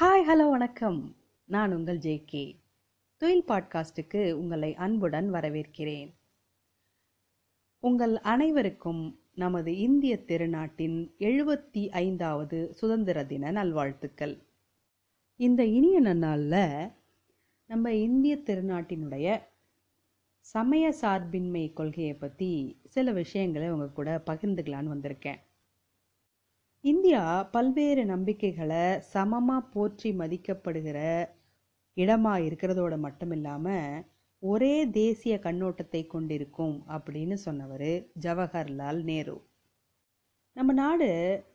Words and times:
Hi 0.00 0.24
hello 0.28 0.50
வணக்கம். 0.50 1.16
நான் 1.44 1.72
உங்கள் 1.72 1.98
ஜேகே 1.98 2.56
துயில் 3.16 3.44
பாட்காஸ்டுக்கு 3.48 4.32
உங்களை 4.32 4.74
அன்புடன் 4.74 5.32
வரவேற்கிறேன். 5.32 6.14
உங்கள் 7.80 8.18
அனைவருக்கும் 8.18 9.18
நமது 9.34 9.76
இந்திய 9.76 10.18
திருநாட்டின் 10.26 11.10
எழுபத்தி 11.18 11.88
ஐந்தாவது 11.88 12.74
சுதந்திர 12.74 13.24
தின 13.24 13.50
நல்வாழ்த்துக்கள். 13.50 14.42
இந்த 15.36 15.64
இனிய 15.64 16.00
நன்னாளில் 16.00 16.92
நம்ம 17.66 17.92
இந்திய 17.92 18.36
திருநாட்டினுடைய 18.36 19.42
சமய 20.40 20.92
சார்பின்மை 20.92 21.72
கொள்கையை 21.72 22.14
பற்றி 22.14 22.80
சில 22.88 23.12
விஷயங்களை 23.12 23.70
உங்கள் 23.70 23.92
கூட 23.92 24.22
பகிர்ந்துக்கலான்னு 24.26 24.94
வந்திருக்கேன். 24.96 25.38
இந்தியா 26.84 27.20
பல்வேறு 27.52 28.02
நம்பிக்கைகளை 28.04 28.82
சமமாக 29.12 29.68
போற்றி 29.74 30.10
மதிக்கப்படுகிற 30.12 30.98
இடமாக 31.96 32.42
இருக்கிறதோட 32.42 32.94
மட்டும் 32.96 33.30
இல்லாமல் 33.30 34.02
ஒரே 34.42 34.74
தேசிய 34.98 35.34
கண்ணோட்டத்தை 35.46 36.02
கொண்டிருக்கும் 36.06 36.76
அப்படின்னு 36.96 37.38
சொன்னவர் 37.46 37.92
ஜவஹர்லால் 38.26 39.00
நேரு. 39.02 39.36
நம்ம 40.56 40.76
நாடு 40.82 41.10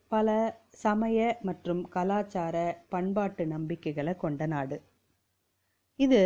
பல 0.07 0.37
சமய 0.83 1.29
மற்றும் 1.41 1.83
கலாச்சார 1.89 2.57
பண்பாட்டு 2.89 3.45
நம்பிக்கைகளை 3.55 4.15
கொண்ட 4.15 4.47
நாடு. 4.47 4.77
இது 5.99 6.23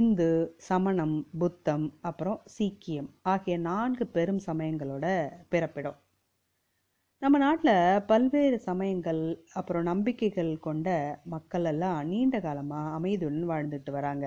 இந்து 0.00 0.30
சமணம் 0.68 1.18
புத்தம் 1.38 1.88
அப்புறம் 2.00 2.40
சீக்கியம் 2.58 3.10
ஆகிய 3.34 3.56
நான்கு 3.70 4.06
பெரும் 4.18 4.44
சமயங்களோட 4.46 5.06
பிறப்பிடம். 5.48 5.98
நம்ம 7.22 7.38
நாட்டில் 7.38 8.02
பல்வேறு 8.06 8.58
சமயங்கள் 8.58 9.42
அப்புறம் 9.52 9.82
நம்பிக்கைகள் 9.82 10.58
கொண்ட 10.58 10.88
மக்கள் 11.24 11.64
எல்லாம் 11.64 12.06
நீண்ட 12.06 12.40
காலமாக 12.40 12.94
அமைதியுடன் 12.98 13.50
வாழ்ந்துட்டு 13.50 13.90
வராங்க. 13.90 14.26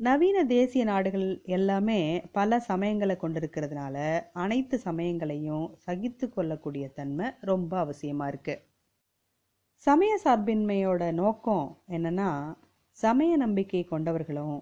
நவீன 0.00 0.44
தேசிய 0.44 0.84
நாடுகள் 0.84 1.42
எல்லாமே 1.44 1.98
பல 2.32 2.58
சமயங்களை 2.68 3.16
கொண்டிருக்கிறதுனால 3.16 3.96
அனைத்து 4.32 4.78
சமயங்களையும் 4.84 5.66
சகித்து 5.76 6.28
கொள்ளக்கூடிய 6.28 6.88
தன்மை 6.88 7.26
ரொம்ப 7.40 7.72
அவசியமாக 7.84 8.30
இருக்குது 8.32 8.62
சமய 9.86 10.20
சார்பின்மையோட 10.24 11.12
நோக்கம் 11.12 11.66
என்னன்னா 11.88 12.30
சமய 12.98 13.36
நம்பிக்கை 13.36 13.84
கொண்டவர்களும் 13.84 14.58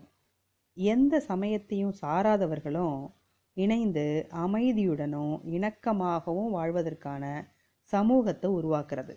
எந்த 0.76 1.20
சமயத்தையும் 1.20 1.94
சாராதவர்களும் 2.02 2.98
இணைந்து 3.58 4.04
அமைதியுடனும் 4.44 5.36
இணக்கமாகவும் 5.56 6.50
வாழ்வதற்கான 6.50 7.24
சமூகத்தை 7.92 8.48
உருவாக்குறது. 8.50 9.14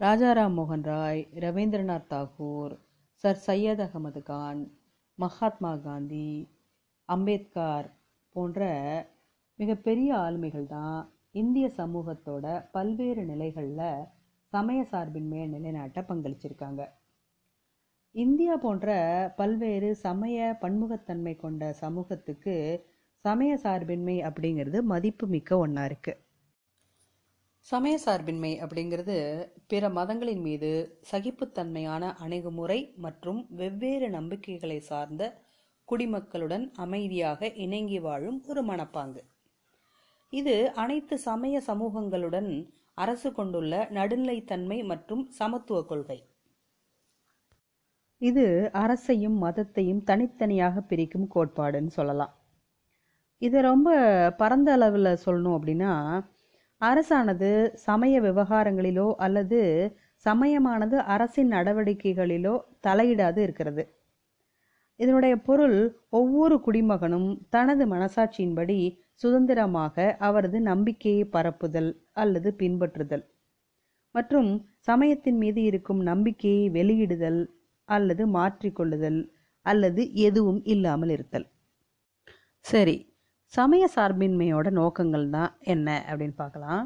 ராஜாராம் 0.00 0.56
மோகன் 0.58 0.82
ராய் 0.82 1.22
ரவீந்திரநாத் 1.34 2.08
தாகூர் 2.10 2.74
சர் 3.24 3.40
சையத் 3.46 3.82
அகமது 3.84 4.22
கான் 4.22 4.60
மகாத்மா 5.18 5.72
காந்தி 5.76 6.28
அம்பேத்கார் 7.08 7.88
போன்ற 8.34 8.68
மிகப்பெரிய 9.58 10.10
ஆளுமைகள் 10.16 10.66
தான் 10.66 10.98
இந்திய 11.32 11.66
சமூகத்தோட 11.76 12.46
பல்வேறு 12.72 13.24
நிலைகளில் 13.24 14.04
சமய 14.52 14.80
சார்பின்மையை 14.90 15.46
நிலைநாட்ட 15.48 16.00
பங்களிச்சிருக்காங்க. 16.00 16.82
இந்தியா 18.14 18.56
போன்ற 18.56 18.90
பல்வேறு 19.36 19.88
சமய 19.96 20.58
பன்முகத்தன்மை 20.60 21.34
கொண்ட 21.36 21.72
சமூகத்துக்கு 21.72 22.54
சமய 23.26 23.52
சார்பின்மை 23.56 24.14
அப்படிங்கிறது 24.28 24.82
மதிப்பு 24.92 25.26
மிக்க 25.26 25.58
ஒன்றா 25.64 25.84
இருக்குது 25.90 26.20
சமய 27.66 27.98
சார்பின்மை 27.98 28.50
அப்படிங்கிறது 28.64 29.16
பிற 29.66 29.88
மதங்களின் 29.88 30.42
மீது 30.48 31.00
சகிப்புத்தன்மையான 31.10 32.12
அணுகுமுறை 32.24 32.78
மற்றும் 32.96 33.40
வெவ்வேறு 33.60 34.08
நம்பிக்கைகளை 34.10 34.78
சார்ந்த 34.80 35.22
குடிமக்களுடன் 35.88 36.66
அமைதியாக 36.84 37.50
இணங்கி 37.64 37.98
வாழும் 37.98 38.38
ஒரு 38.46 38.62
மனப்பாங்கு. 38.64 39.22
இது 40.32 40.54
அனைத்து 40.74 41.18
சமய 41.18 41.56
சமூகங்களுடன் 41.66 42.50
அரசு 42.94 43.28
கொண்டுள்ள 43.32 43.74
நடுநிலைத்தன்மை 43.98 44.78
மற்றும் 44.84 45.24
சமத்துவ 45.40 45.80
கொள்கை. 45.82 46.18
இது 48.20 48.46
அரசையும் 48.84 49.38
மதத்தையும் 49.42 50.04
தனித்தனியாக 50.04 50.80
பிரிக்கும் 50.90 51.28
கோட்பாடுன்னு 51.34 51.92
சொல்லலாம். 51.98 52.35
இதை 53.42 53.60
ரொம்ப 53.62 53.88
பரந்த 54.36 54.72
அளவில் 54.72 55.20
சொல்லணும் 55.24 55.56
அப்படின்னா 55.58 55.92
அரசானது 56.80 57.50
சமய 57.74 58.20
விவகாரங்களிலோ 58.20 59.14
அல்லது 59.16 59.60
சமயமானது 60.26 60.96
அரசின் 60.98 61.52
நடவடிக்கைகளிலோ 61.52 62.54
தலையிடாது 62.86 63.38
இருக்கிறது. 63.38 63.82
இதனுடைய 65.00 65.34
பொருள் 65.36 65.78
ஒவ்வொரு 66.08 66.56
குடிமகனும் 66.66 67.28
தனது 67.48 67.86
மனசாட்சியின்படி 67.86 68.78
சுதந்திரமாக 69.14 70.16
அவரது 70.18 70.60
நம்பிக்கையை 70.60 71.24
பரப்புதல் 71.24 71.90
அல்லது 72.12 72.48
பின்பற்றுதல் 72.58 73.24
மற்றும் 74.14 74.50
சமயத்தின் 74.78 75.36
மீது 75.36 75.62
இருக்கும் 75.62 76.00
நம்பிக்கையை 76.02 76.70
வெளியிடுதல் 76.70 77.40
அல்லது 77.88 78.22
மாற்றிக்கொள்ளுதல் 78.26 79.20
அல்லது 79.66 80.02
எதுவும் 80.12 80.60
இல்லாமல் 80.64 81.08
இருத்தல். 81.08 81.46
சரி 82.64 82.96
சமய 83.52 83.84
சார்பின்மையோட 83.94 84.68
நோக்கங்கள் 84.78 85.26
தான் 85.30 85.52
என்ன 85.64 85.88
அப்படின்னு 86.08 86.36
பார்க்கலாம். 86.36 86.84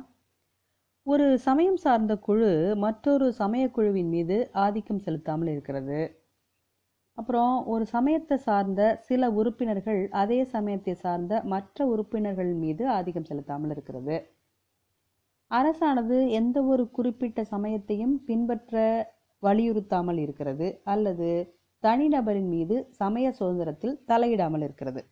ஒரு 1.06 1.26
சமயம் 1.38 1.76
சார்ந்த 1.76 2.14
குழு 2.18 2.50
மற்றொரு 2.76 3.26
சமய 3.32 3.64
குழுவின் 3.70 4.10
மீது 4.10 4.36
ஆதிக்கம் 4.64 5.04
செலுத்தாமல் 5.06 5.50
இருக்கிறது. 5.52 6.00
அப்புறம் 7.18 7.54
ஒரு 7.66 7.84
சமயத்தை 7.86 8.36
சார்ந்த 8.38 8.82
சில 9.08 9.30
உறுப்பினர்கள் 9.30 10.00
அதே 10.22 10.38
சமயத்தை 10.54 10.94
சார்ந்த 10.94 11.42
மற்ற 11.44 11.86
உறுப்பினர்கள் 11.86 12.52
மீது 12.54 12.84
ஆதிக்கம் 12.88 13.28
செலுத்தாமல் 13.30 13.70
இருக்கிறது. 13.70 14.16
அரசானது 15.50 16.18
எந்த 16.30 16.58
ஒரு 16.62 16.84
குறிப்பிட்ட 16.90 17.40
சமயத்தையும் 17.44 18.14
பின்பற்ற 18.28 18.74
வலியுறுத்தாமல் 19.42 20.20
இருக்கிறது 20.24 20.68
அல்லது 20.84 21.30
தனிநபரின் 21.84 22.50
மீது 22.54 22.76
சமய 23.00 23.26
சுதந்திரத்தில் 23.38 23.98
தலையிடாமல் 24.08 24.64
இருக்கிறது. 24.68 25.02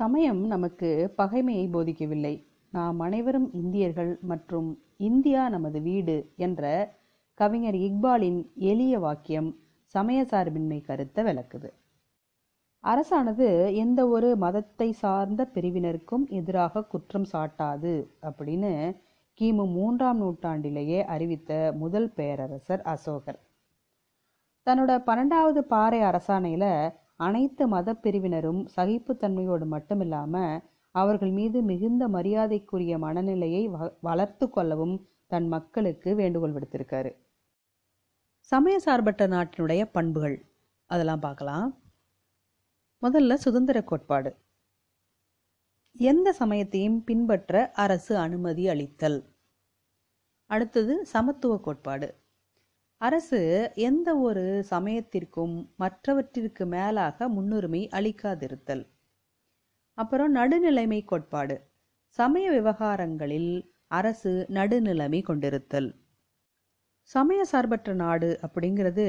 சமயம் 0.00 0.40
நமக்கு 0.46 0.88
பகைமையை 1.18 1.66
போதிக்கவில்லை. 1.74 2.32
நாம் 2.72 2.98
அனைவரும் 3.00 3.48
இந்தியர்கள் 3.52 4.18
மற்றும் 4.22 4.68
இந்தியா 4.96 5.48
நமது 5.48 5.78
வீடு 5.80 6.16
என்ற 6.36 6.62
கவிஞர் 7.34 7.78
இக்பாலின் 7.86 8.40
எளிய 8.54 8.98
வாக்கியம் 8.98 9.48
சமய 9.94 10.20
சார்பின்மை 10.24 10.78
கருத்தை 10.80 11.24
விளக்குது. 11.24 11.70
அரசானது 12.84 13.48
எந்த 13.74 14.00
ஒரு 14.08 14.28
மதத்தை 14.36 14.88
சார்ந்த 14.92 15.42
பிரிவினருக்கும் 15.54 16.24
எதிராக 16.30 16.84
குற்றம் 16.84 17.28
சாட்டாது 17.32 17.94
அப்படின்னு 18.22 18.72
கிமு 19.40 19.64
மூன்றாம் 19.72 20.20
நூற்றாண்டிலேயே 20.22 21.00
அறிவித்த 21.04 21.50
முதல் 21.78 22.10
பேரரசர் 22.10 22.82
அசோகர். 22.94 23.40
தன்னோட 24.66 24.92
பன்னெண்டாவது 25.08 25.60
பாறை 25.72 26.00
அரசாணையில் 26.00 26.70
அனைத்து 27.20 27.68
மத 27.68 27.94
பிரிவினரும் 27.94 28.62
சகிப்புத்தன்மையோடு 28.76 29.66
மட்டுமில்லாமல் 29.74 30.56
அவர்கள் 30.94 31.30
மீது 31.30 31.62
மிகுந்த 31.62 32.08
மரியாதைக்குரிய 32.08 32.98
மனநிலையை 32.98 33.68
வ 33.68 33.92
வளர்த்து 34.00 34.46
கொள்ளவும் 34.50 34.96
தன் 35.26 35.48
மக்களுக்கு 35.48 36.14
வேண்டுகோள் 36.14 36.54
விடுத்திருக்காரு. 36.54 37.10
சமய 38.52 38.78
சார்பற்ற 38.78 39.26
நாட்டினுடைய 39.26 39.84
பண்புகள் 39.92 40.36
அதெல்லாம் 40.90 41.20
பார்க்கலாம். 41.20 41.68
முதல்ல 43.02 43.34
சுதந்திர 43.34 43.78
கோட்பாடு. 43.82 44.30
எந்த 45.96 46.32
சமயத்தையும் 46.32 47.04
பின்பற்ற 47.04 47.72
அரசு 47.76 48.16
அனுமதி 48.16 48.68
அளித்தல். 48.68 49.18
அடுத்தது 50.50 51.06
சமத்துவ 51.06 51.58
கோட்பாடு. 51.58 52.08
அரசு 53.00 53.38
எந்த 53.78 54.08
ஒரு 54.18 54.42
சமயத்திற்கும் 54.70 55.54
மற்றவற்றிற்கு 55.76 56.64
மேலாக 56.66 57.28
முன்னுரிமை 57.28 57.80
அளிக்காதிருத்தல். 57.92 58.84
அப்புறம் 59.98 60.32
நடுநிலைமை 60.34 61.00
கோட்பாடு. 61.04 61.56
சமய 62.18 62.46
விவகாரங்களில் 62.50 63.52
அரசு 63.90 64.32
நடுநிலைமை 64.48 65.20
கொண்டிருத்தல். 65.22 65.88
சமய 67.10 67.40
சார்பற்ற 67.44 67.90
நாடு 67.94 68.30
அப்படிங்கிறது 68.42 69.06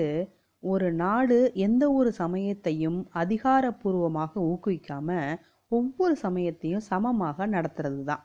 ஒரு 0.64 0.88
நாடு 0.94 1.38
எந்த 1.54 1.84
ஒரு 1.92 2.12
சமயத்தையும் 2.14 3.00
அதிகாரப்பூர்வமாக 3.14 4.34
ஊக்குவிக்காம 4.52 5.10
ஒவ்வொரு 5.72 6.16
சமயத்தையும் 6.16 6.88
சமமாக 6.92 7.48
நடத்துறது 7.48 8.04
தான் 8.04 8.24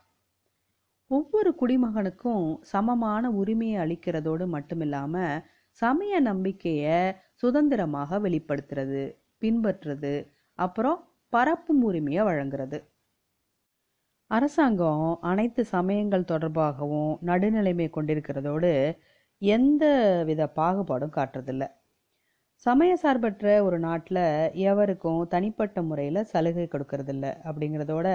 ஒவ்வொரு 1.10 1.50
குடிமகனுக்கும் 1.60 2.44
சமமான 2.62 3.30
உரிமையை 3.30 3.78
அளிக்கிறதோடு 3.80 4.44
மட்டுமில்லாமல் 4.54 5.34
சமய 5.72 6.20
நம்பிக்கையை 6.20 6.98
சுதந்திரமாக 7.34 8.18
வெளிப்படுத்துறது 8.20 9.02
பின்பற்றுறது 9.42 10.14
அப்புறம் 10.58 10.98
பரப்பும் 11.32 11.82
உரிமையை 11.82 12.22
வழங்குறது. 12.24 12.78
அரசாங்கம் 14.30 15.18
அனைத்து 15.20 15.64
சமயங்கள் 15.64 16.30
தொடர்பாகவும் 16.32 17.12
நடுநிலைமை 17.26 17.86
கொண்டிருக்கிறதோடு 17.90 18.72
எந்த 19.42 19.84
வித 20.26 20.42
பாகுபாடும் 20.56 21.16
காட்டுறதில்ல. 21.16 21.64
சமய 22.66 22.96
சார்பற்ற 22.96 23.64
ஒரு 23.64 23.78
நாட்டில் 23.78 24.24
எவருக்கும் 24.70 25.26
தனிப்பட்ட 25.26 25.82
முறையில் 25.82 26.24
சலுகை 26.24 26.66
கொடுக்கறதில்ல 26.68 27.26
அப்படிங்கிறதோட 27.44 28.08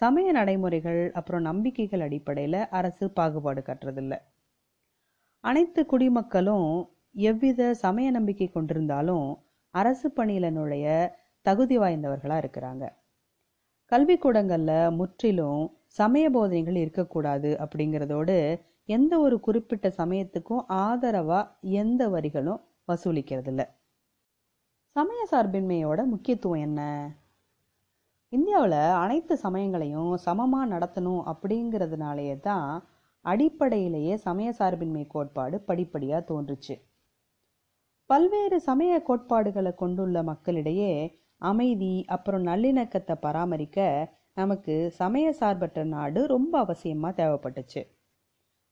சமய 0.00 0.32
நடைமுறைகள் 0.32 1.00
அப்புறம் 1.12 1.42
நம்பிக்கைகள் 1.42 2.00
அடிப்படையில் 2.00 2.60
அரசு 2.70 3.10
பாகுபாடு 3.10 3.62
காட்டுறதில்ல. 3.62 4.14
அனைத்து 5.44 5.86
குடிமக்களும் 5.86 6.70
எவ்வித 7.28 7.74
சமய 7.74 8.10
நம்பிக்கை 8.10 8.48
கொண்டிருந்தாலும் 8.48 9.28
அரசு 9.74 10.08
பணியில் 10.10 10.48
நுழைய 10.52 10.86
தகுதி 11.46 11.76
வாய்ந்தவர்களாக 11.78 12.42
இருக்கிறாங்க. 12.42 12.84
கல்விக்கூடங்களில் 13.92 14.90
முற்றிலும் 14.90 15.62
சமய 15.88 16.24
போதனைகள் 16.30 16.76
இருக்கக்கூடாது 16.76 17.50
அப்படிங்கிறதோடு 17.62 18.36
எந்த 18.88 19.12
ஒரு 19.18 19.40
குறிப்பிட்ட 19.40 19.88
சமயத்துக்கும் 19.98 20.62
ஆதரவாக 20.82 21.50
எந்த 21.82 22.02
வரிகளும் 22.08 22.60
வசூலிக்கிறதில்ல. 22.88 23.62
சமய 24.96 25.20
சார்பின்மையோட 25.32 26.00
முக்கியத்துவம் 26.04 26.62
என்ன? 26.68 26.80
இந்தியாவில் 28.32 28.80
அனைத்து 29.02 29.34
சமயங்களையும் 29.36 30.12
சமமாக 30.26 30.70
நடத்தணும் 30.74 31.22
அப்படிங்கிறதுனாலேயே 31.32 32.36
தான் 32.40 32.70
அடிப்படையிலேயே 33.24 34.16
சமய 34.16 34.52
சார்பின்மை 34.52 35.06
கோட்பாடு 35.06 35.60
படிப்படியாக 35.60 36.22
தோன்றுச்சு. 36.28 36.74
பல்வேறு 38.06 38.60
சமய 38.60 39.02
கோட்பாடுகளை 39.02 39.74
கொண்டுள்ள 39.74 40.22
மக்களிடையே 40.22 40.92
அமைதி 41.36 42.04
அப்புறம் 42.06 42.46
நல்லிணக்கத்தை 42.46 43.14
பராமரிக்க 43.14 43.78
நமக்கு 44.34 44.90
சமய 44.90 45.32
சார்பற்ற 45.32 45.84
நாடு 45.84 46.26
ரொம்ப 46.26 46.52
அவசியமாக 46.64 47.12
தேவைப்பட்டுச்சு. 47.20 47.82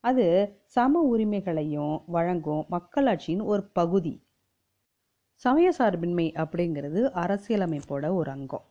அது 0.04 0.26
சம 0.64 1.00
உரிமைகளையும் 1.00 2.02
வழங்கும் 2.06 2.66
மக்களாட்சியின் 2.70 3.42
ஒரு 3.42 3.62
பகுதி. 3.62 4.14
சமய 5.34 5.72
சார்பின்மை 5.72 6.32
அப்படிங்கிறது 6.36 7.00
அரசியலமைப்போட 7.24 8.14
ஒரு 8.14 8.30
அங்கம். 8.30 8.64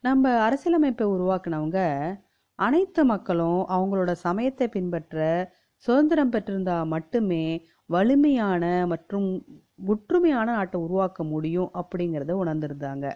நம்ம 0.00 0.30
அரசியலமைப்பை 0.48 1.06
உருவாக்குனவங்க 1.06 1.80
அனைத்து 2.58 3.04
மக்களும் 3.04 3.66
அவங்களோட 3.68 4.12
சமயத்தை 4.12 4.68
பின்பற்ற 4.68 5.18
சுதந்திரம் 5.76 6.32
பெற்றிருந்தா 6.32 6.86
மட்டுமே 6.86 7.66
வலிமையான 7.86 8.86
மற்றும் 8.86 9.46
ஒற்றுமையான 9.86 10.44
நாட்டை 10.44 10.80
உருவாக்க 10.80 11.24
முடியும் 11.24 11.70
அப்படிங்கிறத 11.74 12.32
உணர்ந்திருந்தாங்க. 12.44 13.06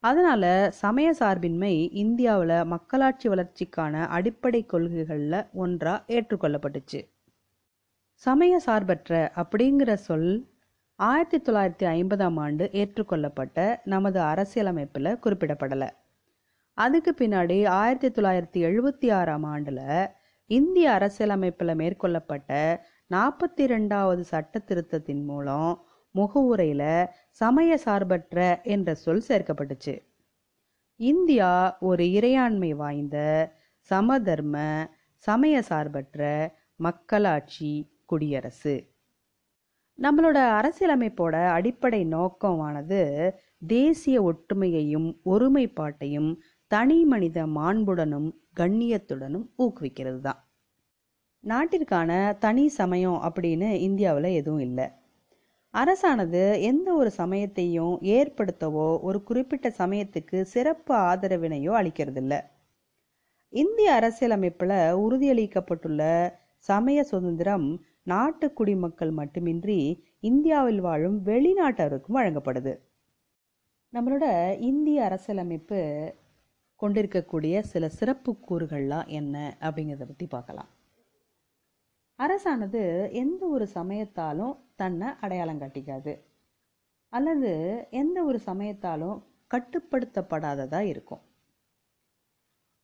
அதனால 0.00 0.70
சமய 0.72 1.12
சார்பின்மை 1.12 1.90
இந்தியாவில் 1.92 2.64
மக்களாட்சி 2.64 3.28
வளர்ச்சிக்கான 3.28 4.06
அடிப்படை 4.06 4.66
கொள்கைகளில் 4.66 5.46
ஒன்றா 5.52 6.04
ஏற்றுக்கொள்ளப்பட்டுச்சு. 6.08 7.00
சமய 8.14 8.58
சார்பற்ற 8.58 9.32
அப்படிங்கிற 9.36 9.92
சொல் 9.94 10.50
ஆயிரத்தி 10.96 11.38
தொள்ளாயிரத்தி 11.38 11.86
ஐம்பதாம் 11.96 12.40
ஆண்டு 12.40 12.70
ஏற்றுக்கொள்ளப்பட்ட 12.72 13.80
நமது 13.84 14.20
அரசியலமைப்பில் 14.20 15.18
குறிப்பிடப்படலை. 15.24 15.88
அதுக்கு 16.74 17.14
பின்னாடி 17.18 17.66
ஆயிரத்தி 17.66 18.08
தொள்ளாயிரத்தி 18.08 18.60
எழுபத்தி 18.68 19.12
ஆறாம் 19.12 19.42
ஆண்டில் 19.42 20.08
இந்திய 20.46 20.90
அரசியலமைப்பில் 20.90 21.74
மேற்கொள்ளப்பட்ட 21.74 22.80
நாற்பத்தி 23.10 23.64
ரெண்டாவது 23.64 24.20
சட்ட 24.20 24.62
திருத்தத்தின் 24.66 25.24
மூலம் 25.24 25.86
முகவுரையில் 26.10 27.08
சமய 27.30 27.76
சார்பற்ற 27.76 28.60
என்ற 28.62 28.94
சொல் 28.94 29.24
சேர்க்கப்பட்டுச்சு. 29.28 29.94
இந்தியா 30.96 31.76
ஒரு 31.80 32.04
இறையாண்மை 32.04 32.70
வாய்ந்த 32.70 33.18
சமதர்ம 33.80 34.56
சமய 35.14 35.62
சார்பற்ற 35.62 36.20
மக்களாட்சி 36.76 37.72
குடியரசு. 38.06 38.90
நம்மளோட 39.98 40.38
அரசியலமைப்போட 40.58 41.34
அடிப்படை 41.48 42.06
நோக்கமானது 42.06 43.30
தேசிய 43.66 44.22
ஒற்றுமையையும் 44.22 45.08
ஒருமைப்பாட்டையும் 45.24 46.30
தனி 46.72 46.98
மனித 47.04 47.38
மாண்புடனும் 47.46 48.28
கண்ணியத்துடனும் 48.56 49.46
ஊக்குவிக்கிறது 49.58 50.20
தான் 50.20 50.40
நாட்டிற்கான 51.44 52.10
தனி 52.38 52.64
சமயம் 52.68 53.18
அப்படின்னு 53.26 53.68
இந்தியாவில் 53.78 54.28
எதுவும் 54.30 54.60
இல்லை. 54.60 54.86
அரசானது 55.74 56.42
எந்த 56.60 56.88
ஒரு 56.94 57.10
சமயத்தையும் 57.10 57.94
ஏற்படுத்தவோ 58.16 58.86
ஒரு 59.00 59.18
குறிப்பிட்ட 59.22 59.68
சமயத்துக்கு 59.78 60.40
சிறப்பு 60.42 60.94
ஆதரவினையோ 60.94 61.72
அளிக்கிறதில்ல. 61.80 62.34
இந்திய 63.52 63.88
அரசியலமைப்பில் 63.98 64.76
உறுதியளிக்கப்பட்டுள்ள 65.02 66.02
சமய 66.68 66.98
சுதந்திரம் 67.02 67.68
நாட்டு 68.02 68.46
குடிமக்கள் 68.52 69.10
மட்டுமின்றி 69.10 69.80
இந்தியாவில் 70.20 70.80
வாழும் 70.80 71.18
வெளிநாட்டவருக்கும் 71.26 72.18
வழங்கப்படுது. 72.18 72.74
நம்மளோட 73.92 74.26
இந்திய 74.70 74.98
அரசியலமைப்பு 75.04 75.80
கொண்டிருக்கக்கூடிய 76.82 77.62
சில 77.72 77.88
சிறப்பு 77.98 78.30
கூறுகள்லாம் 78.48 79.08
என்ன 79.18 79.36
அப்படிங்கிறத 79.60 80.04
பற்றி 80.04 80.26
பார்க்கலாம். 80.26 80.70
அரசானது 82.18 82.82
எந்த 83.22 83.42
ஒரு 83.46 83.66
சமயத்தாலும் 83.74 84.54
தன்னை 84.80 85.08
அடையாளம் 85.20 85.60
காட்டிக்காது. 85.60 86.14
அல்லது 87.12 87.52
எந்த 87.90 88.18
ஒரு 88.24 88.38
சமயத்தாலும் 88.46 89.18
கட்டுப்படுத்தப்படாததாக 89.50 90.86
இருக்கும். 90.92 91.22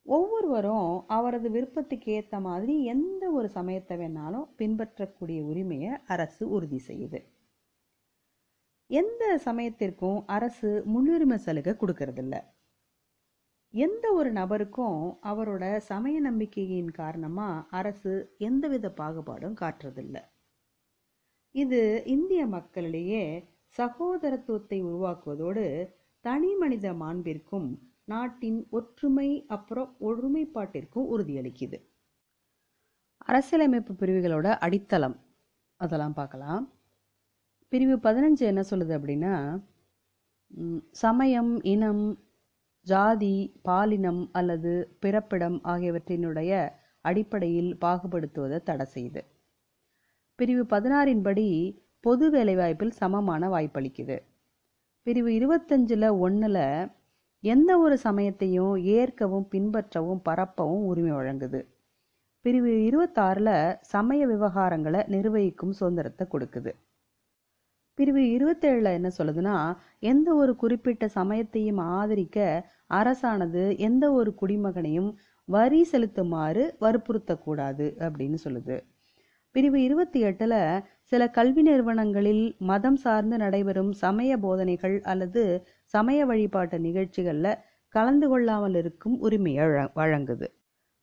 ஒவ்வொருவரும் 0.07 0.93
அவரது 1.17 1.49
விருப்பத்துக்கு 1.51 2.09
ஏற்ற 2.13 2.35
மாதிரி 2.41 2.75
எந்த 2.85 3.25
ஒரு 3.31 3.49
சமயத்தை 3.57 3.97
வேணாலும் 3.99 4.47
பின்பற்றக்கூடிய 4.57 5.41
உரிமையை 5.45 5.93
அரசு 6.07 6.45
உறுதி 6.57 6.81
செய்யுது. 6.87 7.21
எந்த 8.91 9.25
சமயத்திற்கும் 9.47 10.21
அரசு 10.37 10.71
முன்னுரிமை 10.93 11.39
சலுகை 11.39 11.75
கொடுக்கறதில்ல. 11.75 12.37
எந்த 13.75 14.05
ஒரு 14.13 14.31
நபருக்கும் 14.33 15.01
அவரோட 15.23 15.65
சமய 15.89 16.17
நம்பிக்கையின் 16.21 16.91
காரணமாக 16.91 17.67
அரசு 17.71 18.13
எந்தவித 18.39 18.87
பாகுபாடும் 18.97 19.57
காட்டுறதில்லை. 19.61 20.23
இது 21.55 21.81
இந்திய 22.07 22.43
மக்களிடையே 22.47 23.23
சகோதரத்துவத்தை 23.79 24.79
உருவாக்குவதோடு 24.83 25.65
தனி 26.25 26.51
மனித 26.55 26.87
மாண்பிற்கும் 26.93 27.69
நாட்டின் 28.05 28.59
ஒற்றுமை 28.71 29.29
அப்புறம் 29.47 29.91
ஒருமைப்பாட்டிற்கும் 30.01 31.09
உறுதியளிக்குது. 31.15 31.79
அரசியலமைப்பு 33.29 33.93
பிரிவுகளோட 33.95 34.49
அடித்தளம். 34.67 35.17
அதெல்லாம் 35.81 36.17
பார்க்கலாம். 36.21 36.63
பிரிவு 37.73 37.97
பதினஞ்சு 38.07 38.45
என்ன 38.53 38.63
சொல்லுது 38.71 38.93
அப்படின்னா 38.99 39.35
சமயம் 40.97 41.53
இனம் 41.75 42.05
ஜாதி 42.89 43.35
பாலினம் 43.63 44.23
அல்லது 44.33 44.73
பிறப்பிடம் 45.01 45.59
ஆகியவற்றினுடைய 45.65 46.53
அடிப்படையில் 47.05 47.73
பாகுபடுத்துவதை 47.81 48.59
தடை 48.63 48.87
செய்யுது 48.95 49.23
பிரிவு 50.39 50.65
பதினாறின் 50.65 51.23
படி 51.23 51.47
பொது 52.05 52.27
வேலைவாய்ப்பில் 52.31 52.93
சமமான 52.99 53.43
வாய்ப்பளிக்குது. 53.49 54.17
பிரிவு 55.07 55.31
இருபத்தஞ்சில் 55.39 56.09
ஒன்றில் 56.19 56.65
எந்த 57.45 57.71
ஒரு 57.79 57.97
சமயத்தையும் 57.99 58.75
ஏற்கவும் 58.97 59.47
பின்பற்றவும் 59.53 60.21
பரப்பவும் 60.29 60.85
உரிமை 60.91 61.13
வழங்குது. 61.13 61.61
பிரிவு 62.45 62.73
இருபத்தாறில் 62.89 63.55
சமய 63.93 64.21
விவகாரங்களை 64.27 65.01
நிர்வகிக்கும் 65.15 65.75
சுதந்திரத்தை 65.81 66.27
கொடுக்குது. 66.33 66.73
பிரிவு 67.99 68.23
இருபத்தேழில் 68.37 68.97
என்ன 68.99 69.09
சொல்லுதுன்னா 69.19 69.57
எந்த 70.11 70.29
ஒரு 70.35 70.53
குறிப்பிட்ட 70.57 71.05
சமயத்தையும் 71.15 71.81
ஆதரிக்க 71.97 72.39
அரசானது 72.95 73.79
எந்த 73.79 74.13
ஒரு 74.13 74.35
குடிமகனையும் 74.43 75.15
வரி 75.45 75.89
செலுத்துமாறு 75.93 76.71
வற்புறுத்தக்கூடாது 76.81 77.95
அப்படின்னு 77.99 78.37
சொல்லுது. 78.45 78.81
பிரிவு 79.51 79.83
இருபத்தி 79.83 80.21
எட்டில் 80.21 80.81
சில 81.03 81.31
கல்வி 81.31 81.63
நிறுவனங்களில் 81.63 82.57
மதம் 82.59 82.97
சார்ந்து 82.97 83.37
நடைபெறும் 83.37 83.93
சமய 83.93 84.37
போதனைகள் 84.37 85.01
அல்லது 85.01 85.67
சமய 85.85 86.25
வழிபாட்டு 86.25 86.81
நிகழ்ச்சிகளில் 86.81 87.57
கலந்து 87.89 88.29
கொள்ளாமல் 88.29 88.75
இருக்கும் 88.75 89.19
உரிமையை 89.19 89.65
வழ- 89.65 89.91
வழங்குது. 89.97 90.47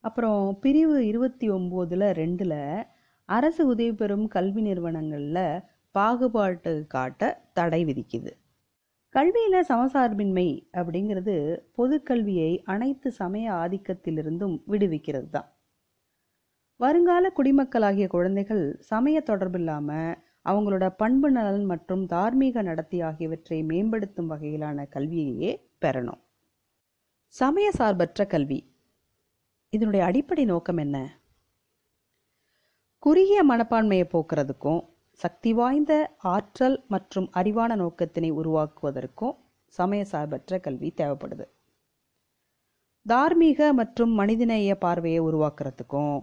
அப்புறம் 0.00 0.58
பிரிவு 0.60 1.06
இருபத்தி 1.06 1.50
ஒம்போதில் 1.50 2.12
ரெண்டில் 2.12 2.84
அரசு 3.24 3.66
உதவி 3.66 3.92
பெறும் 3.92 4.28
கல்வி 4.28 4.60
நிறுவனங்களில் 4.60 5.60
பாகுபாட்டு 5.98 6.86
காட்ட 6.86 7.42
தடை 7.52 7.84
விதிக்குது. 7.84 8.30
கல்வியில் 9.16 9.66
சமசார்பின்மை 9.68 10.68
அப்படிங்கிறது 10.72 11.64
பொதுக்கல்வியை 11.76 12.62
அனைத்து 12.64 13.12
சமய 13.12 13.52
ஆதிக்கத்திலிருந்தும் 13.52 14.62
விடுவிக்கிறது 14.68 15.28
தான் 15.30 15.52
வருங்கால 16.76 17.32
குடிமக்களாகிய 17.36 18.06
குழந்தைகள் 18.06 18.76
சமய 18.80 19.22
தொடர்பில்லாமல் 19.26 20.18
அவங்களோட 20.44 20.90
பண்பு 20.96 21.30
நலன் 21.30 21.64
மற்றும் 21.64 22.06
தார்மீக 22.06 22.62
நடத்தி 22.62 23.00
ஆகியவற்றை 23.00 23.62
மேம்படுத்தும் 23.62 24.30
வகையிலான 24.30 24.86
கல்வியையே 24.90 25.60
பெறணும். 25.80 26.20
சமய 27.26 27.70
சார்பற்ற 27.70 28.26
கல்வி. 28.26 28.74
இதனுடைய 29.68 30.06
அடிப்படை 30.06 30.44
நோக்கம் 30.44 30.76
என்ன? 30.76 31.20
குறுகிய 32.98 33.44
மனப்பான்மையை 33.44 34.06
போக்குறதுக்கும் 34.12 34.95
சக்தி 35.20 35.52
வாய்ந்த 35.52 35.92
ஆற்றல் 36.16 36.84
மற்றும் 36.88 37.28
அறிவான 37.34 37.76
நோக்கத்தினை 37.76 38.30
உருவாக்குவதற்கும் 38.30 39.36
சமய 39.66 40.04
சார்பற்ற 40.04 40.58
கல்வி 40.58 40.92
தேவைப்படுது. 40.96 41.44
தார்மீக 43.06 43.72
மற்றும் 43.72 44.10
மனிதநேய 44.10 44.74
பார்வையை 44.78 45.20
உருவாக்குறதுக்கும் 45.20 46.16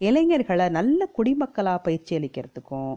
இளைஞர்களை 0.00 0.68
நல்ல 0.68 1.10
குடிமக்களாக 1.18 1.82
பயிற்சி 1.82 2.16
அளிக்கிறதுக்கும் 2.16 2.92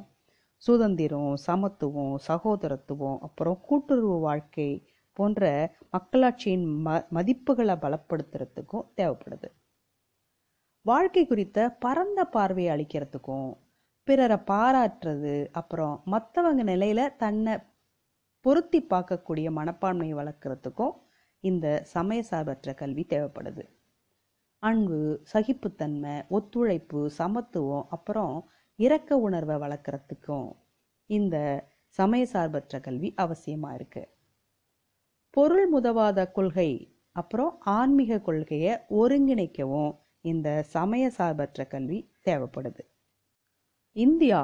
சுதந்திரம் 0.57 1.35
சமத்துவம் 1.35 2.15
சகோதரத்துவம் 2.27 3.17
அப்புறம் 3.19 3.59
கூட்டுறவு 3.61 4.19
வாழ்க்கை 4.19 4.69
போன்ற 5.13 5.43
மக்களாட்சியின் 5.91 6.65
ம 6.85 6.95
மதிப்புகளை 7.15 7.75
பலப்படுத்துறதுக்கும் 7.83 8.87
தேவைப்படுது. 8.95 9.49
வாழ்க்கை 10.85 11.23
குறித்த 11.27 11.69
பரந்த 11.79 12.25
பார்வையை 12.25 12.71
அளிக்கிறதுக்கும் 12.75 13.49
பிறரை 14.07 14.37
பாராட்டுறது 14.51 15.35
அப்புறம் 15.51 15.95
மற்றவங்க 16.05 16.63
நிலையில 16.71 17.15
தன்னை 17.15 17.53
பொருத்தி 18.45 18.79
பார்க்கக்கூடிய 18.89 19.47
மனப்பான்மையை 19.57 20.15
வளர்க்குறதுக்கும் 20.15 20.95
இந்த 21.43 21.67
சமய 21.83 22.23
சார்பற்ற 22.23 22.73
கல்வி 22.73 23.03
தேவைப்படுது. 23.09 23.63
அன்பு 24.63 24.97
சகிப்புத்தன்மை 25.33 26.15
ஒத்துழைப்பு 26.27 26.99
சமத்துவம் 27.17 27.87
அப்புறம் 27.89 28.35
இரக்க 28.79 29.17
உணர்வை 29.17 29.55
வளர்க்குறதுக்கும் 29.55 30.49
இந்த 31.09 31.37
சமய 31.99 32.25
சார்பற்ற 32.25 32.79
கல்வி 32.79 33.09
அவசியமாக 33.17 33.77
இருக்குது 33.79 34.11
பொருள் 35.29 35.67
முதவாத 35.73 36.31
கொள்கை 36.31 36.69
அப்புறம் 37.15 37.53
ஆன்மீக 37.61 38.19
கொள்கையை 38.19 38.73
ஒருங்கிணைக்கவும் 38.89 39.91
இந்த 40.21 40.63
சமய 40.63 41.05
சார்பற்ற 41.09 41.65
கல்வி 41.65 41.99
தேவைப்படுது. 42.25 42.83
இந்தியா 43.95 44.39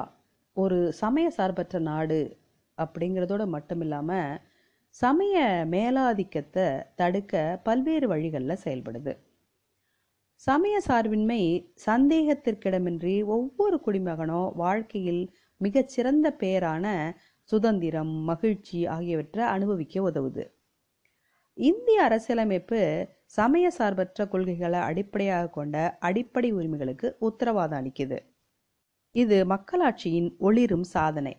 ஒரு 0.56 0.92
சமய 0.92 1.30
சார்பற்ற 1.30 1.78
நாடு 1.78 2.18
அப்படிங்கிறதோட 2.78 3.46
மட்டும் 3.46 3.80
இல்லாமல் 3.80 4.38
சமய 4.94 5.34
மேலாதிக்கத்தை 5.70 6.66
தடுக்க 6.94 7.60
பல்வேறு 7.62 8.06
வழிகளில் 8.08 8.62
செயல்படுது. 8.64 9.12
சமய 10.42 10.80
சார்பின்மை 10.80 11.40
சந்தேகத்திற்கிடமின்றி 11.86 13.16
ஒவ்வொரு 13.24 13.76
குடிமகனும் 13.86 14.48
வாழ்க்கையில் 14.54 15.22
மிகச்சிறந்த 15.60 16.26
பெயரான 16.32 16.86
சுதந்திரம் 17.50 18.14
மகிழ்ச்சி 18.24 18.86
ஆகியவற்றை 18.86 19.44
அனுபவிக்க 19.46 20.02
உதவுது. 20.10 20.44
இந்திய 21.56 22.02
அரசியலமைப்பு 22.02 22.80
சமய 23.24 23.66
சார்பற்ற 23.70 24.28
கொள்கைகளை 24.28 24.80
அடிப்படையாக 24.80 25.50
கொண்ட 25.50 25.76
அடிப்படை 26.00 26.50
உரிமைகளுக்கு 26.52 27.08
உத்தரவாதம் 27.20 27.80
அளிக்குது. 27.80 28.18
இது 29.12 29.44
மக்களாட்சியின் 29.44 30.36
ஒளிரும் 30.38 30.82
சாதனை. 30.82 31.34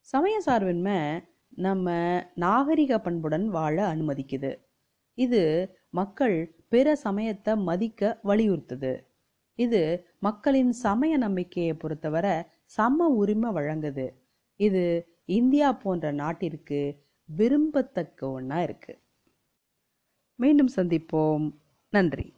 சமய 0.00 0.40
சார்பின்மை 0.40 1.20
நம்ம 1.48 1.88
நாகரிக 2.34 2.98
பண்புடன் 2.98 3.48
வாழ 3.48 3.94
அனுமதிக்குது. 3.94 4.50
இது 5.14 5.42
மக்கள் 5.90 6.56
பிற 6.68 6.96
சமயத்தை 6.96 7.56
மதிக்க 7.56 8.20
வலியுறுத்துது. 8.24 8.92
இது 9.58 9.82
மக்களின் 10.18 10.72
சமய 10.72 11.16
நம்பிக்கையை 11.16 11.74
பொறுத்தவரை 11.74 12.42
சம 12.64 13.08
உரிமை 13.08 13.50
வழங்குது. 13.50 14.06
இது 14.56 15.08
இந்தியா 15.24 15.72
போன்ற 15.72 16.12
நாட்டிற்கு 16.12 16.80
விரும்பத்தக்க 17.36 18.30
ஒன்றா 18.30 18.62
இருக்கு. 18.62 19.02
மீண்டும் 20.38 20.70
சந்திப்போம். 20.76 21.46
நன்றி. 21.88 22.34